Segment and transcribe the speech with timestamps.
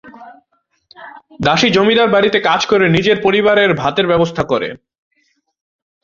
[1.39, 4.69] দাসী জমিদার বাড়িতে কাজ করে নিজের পরিবারের ভাতের ব্যবস্থা করে।